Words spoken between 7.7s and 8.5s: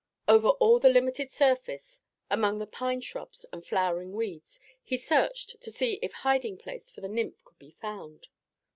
found.